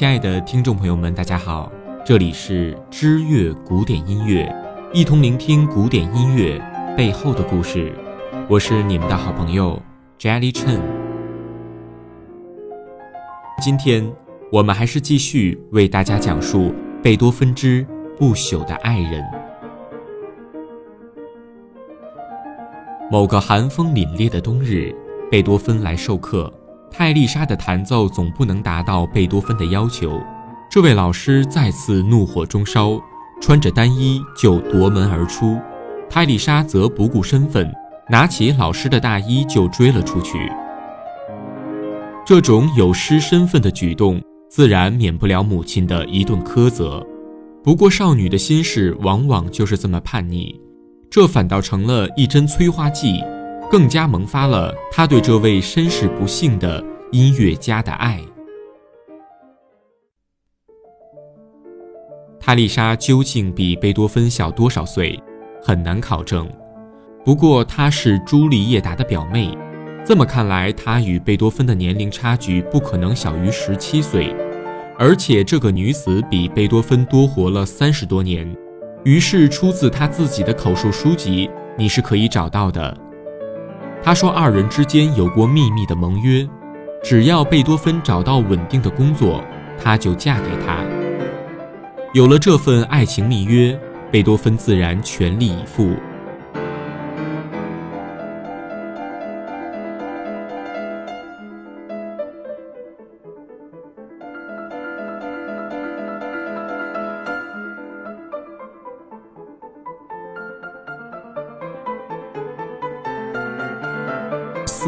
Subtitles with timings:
[0.00, 1.70] 亲爱的听众朋友们，大家好，
[2.06, 4.50] 这里是知乐古典音乐，
[4.94, 6.58] 一同聆听古典音乐
[6.96, 7.92] 背后的故事。
[8.48, 9.78] 我是你们的好朋友
[10.18, 10.80] Jelly Chen。
[13.60, 14.10] 今天
[14.50, 17.86] 我们还是继续为大家讲述贝多芬之
[18.18, 19.22] 不朽的爱人。
[23.10, 24.94] 某个寒风凛冽的冬日，
[25.30, 26.50] 贝多芬来授课。
[26.90, 30.20] 泰丽莎的弹奏总不能达到贝多芬的要求，
[30.70, 33.00] 这位老师再次怒火中烧，
[33.40, 35.58] 穿着单衣就夺门而出。
[36.10, 37.72] 泰丽莎则不顾身份，
[38.08, 40.50] 拿起老师的大衣就追了出去。
[42.26, 47.06] 这种有失身份的举动，自然免不了母亲的一顿苛责。
[47.62, 50.60] 不过，少女的心事往往就是这么叛逆，
[51.10, 53.22] 这反倒成了一针催化剂。
[53.70, 58.20] 更加萌发了他对这位身世不幸的音乐家的爱。
[62.40, 65.16] 塔丽莎究竟比贝多芬小多少岁，
[65.62, 66.50] 很难考证。
[67.24, 69.56] 不过她是朱丽叶达的表妹，
[70.04, 74.34] 这么看来，她与贝多芬的年龄差距不可能小于十七岁。
[74.98, 78.52] 而且这个女子比贝多芬多活了三十多年。
[79.04, 81.48] 于是出自她自己的口述书籍，
[81.78, 83.09] 你是可以找到的。
[84.02, 86.48] 他说，二人之间有过秘密的盟约，
[87.02, 89.44] 只要贝多芬找到稳定的工作，
[89.82, 90.78] 他就嫁给他。
[92.12, 93.78] 有了这份爱情密约，
[94.10, 95.94] 贝多芬自然全力以赴。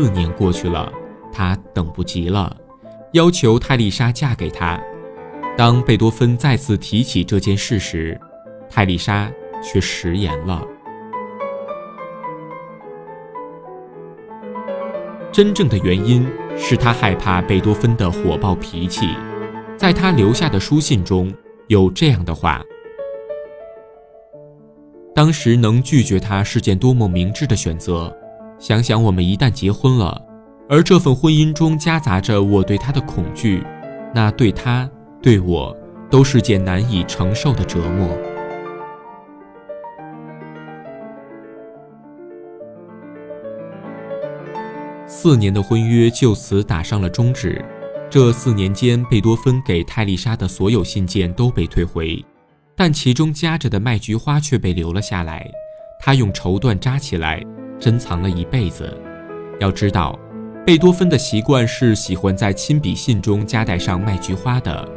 [0.03, 0.92] 四年过去了，
[1.32, 2.56] 他等不及了，
[3.12, 4.77] 要求泰丽莎嫁给他。
[5.56, 8.21] 当贝多芬再次提起这件事时，
[8.69, 9.31] 泰丽莎
[9.62, 10.66] 却食言了。
[15.31, 19.06] 真正的原因是他害怕贝多芬的火爆脾气。
[19.77, 21.32] 在他留下的书信中
[21.69, 22.60] 有这样的话：
[25.15, 28.12] 当时能拒绝他是件多么明智的选择。
[28.62, 30.23] 想想我们一旦结婚了，
[30.69, 33.61] 而这份婚姻中夹杂着我对他的恐惧，
[34.15, 34.89] 那对他、
[35.21, 35.77] 对我
[36.09, 38.17] 都是件难以承受的折磨。
[45.09, 47.65] 四年的婚约就此打上了终止。
[48.09, 52.25] 这四年间，贝多芬给泰丽莎的所有信件都被退回，
[52.77, 55.51] 但其中夹着的麦菊花却被留了下来。
[55.99, 57.45] 他用绸缎扎起来。
[57.82, 58.97] 珍藏了一辈子。
[59.59, 60.16] 要知道，
[60.65, 64.88] 贝多芬的习惯是喜欢在亲笔信中夹带上麦菊花的，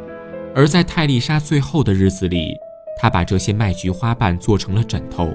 [0.54, 2.56] 而在泰丽莎最后的日子里，
[2.96, 5.28] 他把这些麦菊花瓣做成了枕头，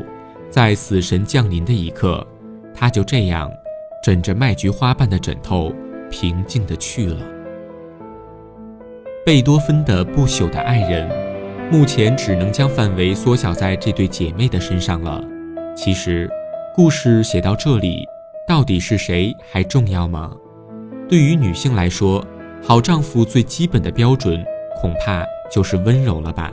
[0.50, 2.25] 在死神降临的一刻，
[2.73, 3.51] 他就这样
[4.01, 5.73] 枕着麦菊花瓣的枕头，
[6.09, 7.17] 平静地去了。
[9.25, 11.09] 贝多芬的不朽的爱人，
[11.69, 15.22] 目前只能将范围缩小在这对姐妹的身上了。
[15.75, 16.29] 其实。
[16.74, 18.08] 故事写到这里，
[18.48, 20.32] 到底是谁还重要吗？
[21.09, 22.26] 对于女性来说，
[22.64, 24.42] 好丈夫最基本的标准，
[24.80, 25.22] 恐怕
[25.52, 26.50] 就是温柔了吧？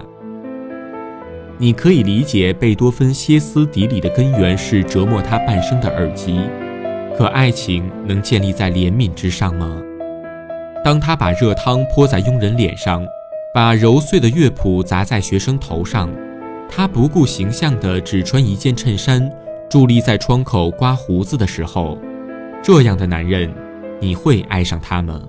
[1.56, 6.40] 你可以理解贝多芬歇斯底里的根源是折磨他半生的耳疾，
[7.16, 9.80] 可爱情能建立在怜悯之上吗？
[10.84, 13.06] 当他把热汤泼在佣人脸上，
[13.54, 16.10] 把揉碎的乐谱砸在学生头上，
[16.68, 19.30] 他不顾形象的只穿一件衬衫。
[19.70, 21.98] 伫立在窗口刮胡子的时候，
[22.62, 23.52] 这样的男人，
[24.00, 25.20] 你会爱上他吗？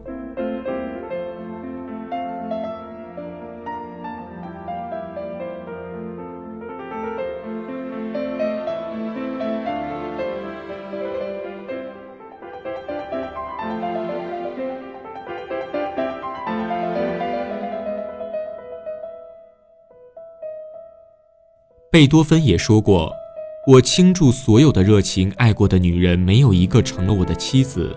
[21.92, 23.19] 贝多芬也说过。
[23.68, 27.94] 我倾注所有的热情爱过的女人，没有一个成了我的妻子。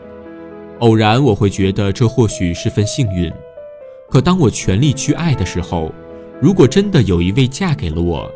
[0.81, 3.33] 偶然我会觉得这或许是份幸运，
[4.11, 5.93] 可当我全力去爱的时候，
[6.41, 8.29] 如果真的有一位嫁给了我，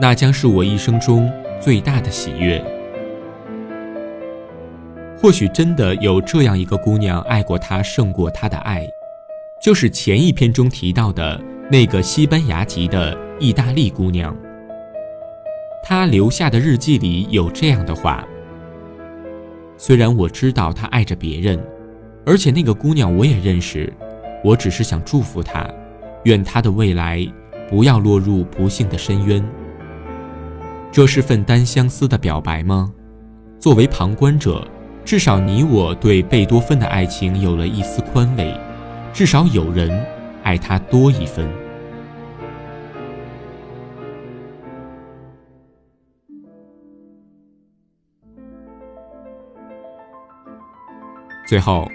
[0.00, 1.30] 那将是我一生中
[1.60, 2.64] 最大的喜悦。
[5.20, 8.88] 或许真的有这样一个姑娘爱过他胜过他的爱，
[9.62, 11.38] 就是前一篇中提到的
[11.70, 14.34] 那个西班牙籍的意大利姑娘。
[15.82, 18.24] 他留下的日记里有这样的话
[19.76, 21.58] ：“虽然我知道他爱着别人，
[22.24, 23.92] 而且那个姑娘我也认识，
[24.44, 25.68] 我只是想祝福他，
[26.24, 27.26] 愿他的未来
[27.68, 29.42] 不要落入不幸的深渊。
[30.92, 32.92] 这是份单相思的表白吗？
[33.58, 34.66] 作为旁观者，
[35.04, 38.54] 至少你我对贝多芬的爱情有了一丝宽慰，
[39.12, 39.90] 至少有人
[40.42, 41.48] 爱他多一分。
[51.50, 51.90] 最后，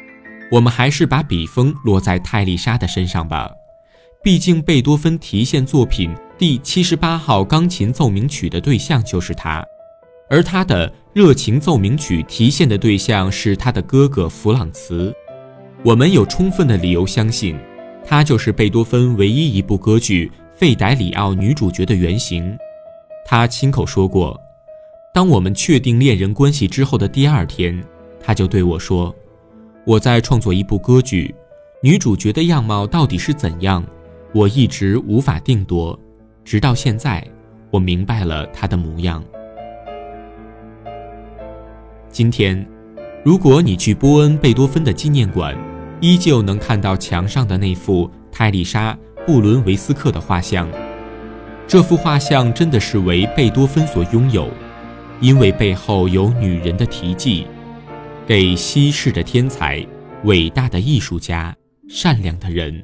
[0.51, 3.49] 我们还是把笔锋落在泰丽莎的身上吧。
[4.21, 9.65] 毕竟，贝多芬提献作品第七十八号钢琴奏鸣曲的对象就是他，
[10.29, 15.15] 而他的热情奏鸣曲提献的对象是他的哥哥弗朗茨。
[15.85, 17.57] 我们有充分的理由相信，
[18.03, 20.29] 他就是贝多芬唯一一部歌剧
[20.59, 22.57] 《费德里奥》女主角的原型。
[23.25, 24.37] 他亲口说过，
[25.13, 27.81] 当我们确定恋人关系之后的第二天，
[28.21, 29.15] 他就对我说。
[29.85, 31.33] 我在创作一部歌剧，
[31.79, 33.85] 女主角的样貌到底是怎样？
[34.33, 35.97] 我一直无法定夺，
[36.43, 37.23] 直到现在，
[37.69, 39.23] 我明白了她的模样。
[42.09, 42.67] 今天，
[43.23, 45.55] 如果你去波恩贝多芬的纪念馆，
[46.01, 48.91] 依旧能看到墙上的那幅泰丽莎·
[49.27, 50.67] 布伦维斯克的画像。
[51.67, 54.49] 这幅画像真的是为贝多芬所拥有，
[55.21, 57.45] 因为背后有女人的题记。
[58.27, 59.85] 给稀世的天才、
[60.23, 61.55] 伟大的艺术家、
[61.87, 62.83] 善良的人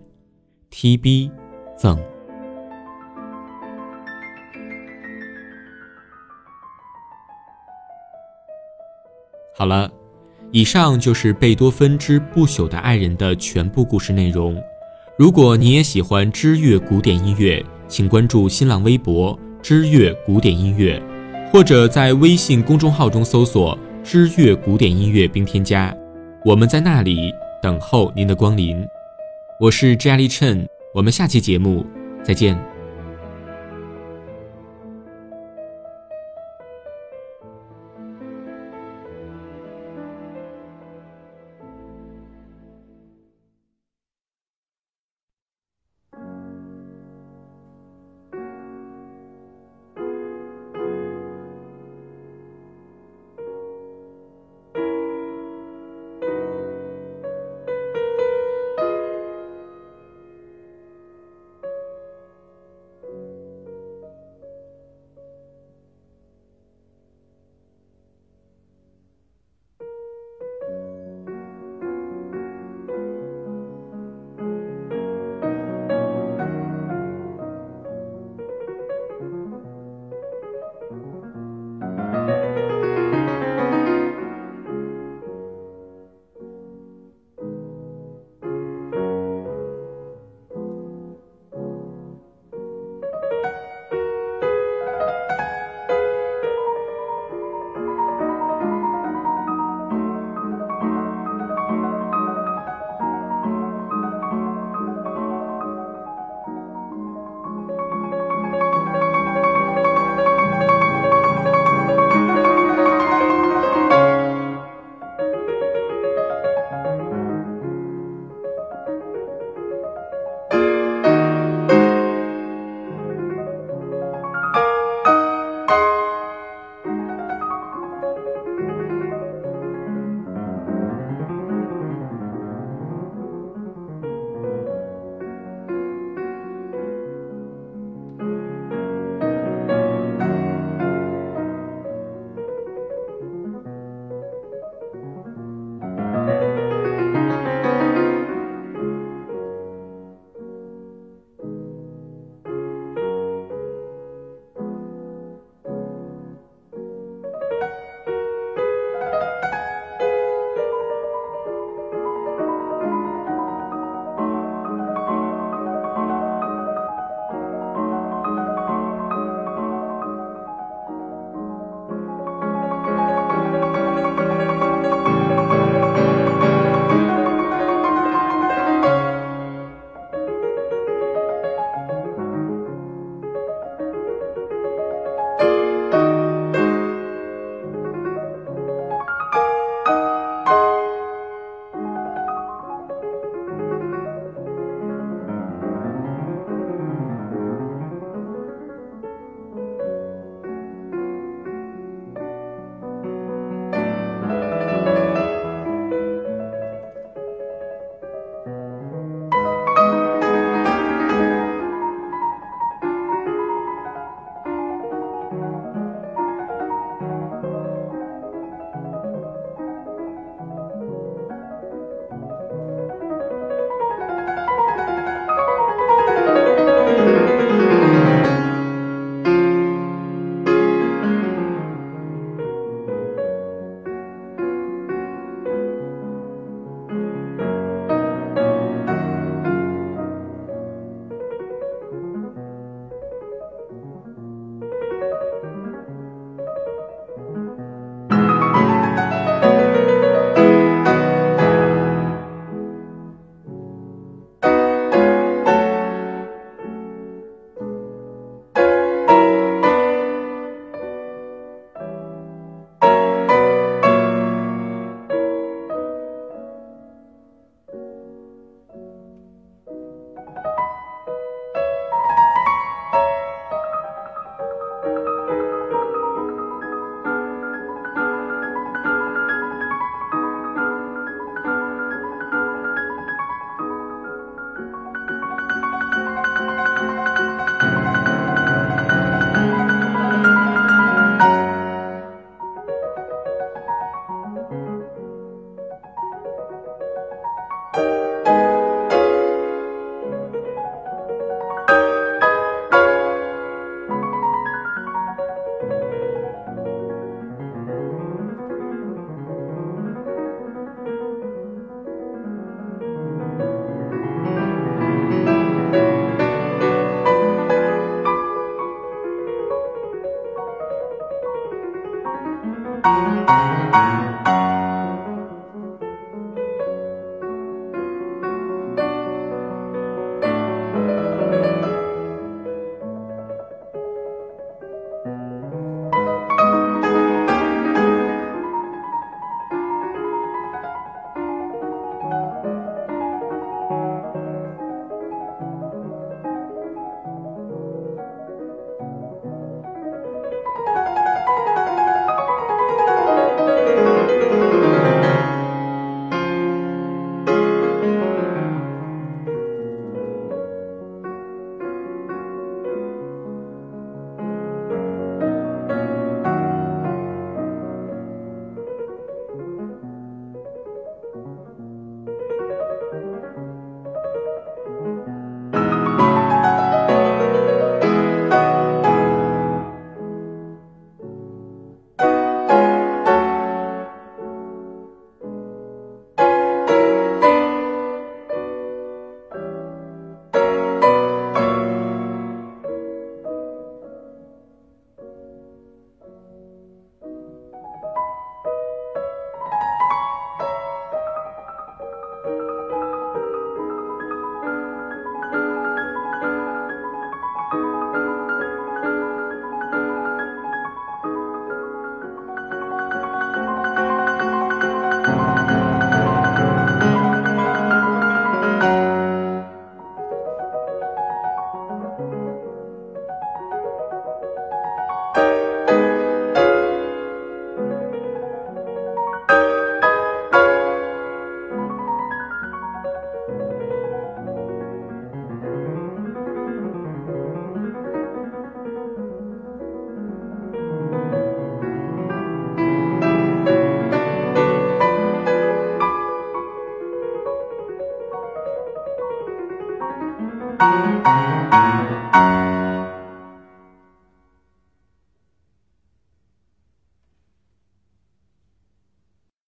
[0.69, 1.31] ，T.B.
[1.75, 1.97] 赠。
[9.55, 9.91] 好了，
[10.51, 14.55] 以上就是贝多芬之不朽的爱人的全部故事内容。
[15.17, 21.01] 如果你也喜欢知乐古典音乐，请关注新浪微博“知乐古典音乐”，
[21.51, 23.75] 或者在微信公众号中搜索。
[24.03, 25.95] 知乐古典音乐，并添加，
[26.44, 28.86] 我们在那里等候您的光临。
[29.59, 31.86] 我是 Jelly Chen，我们下期节目
[32.24, 32.70] 再见。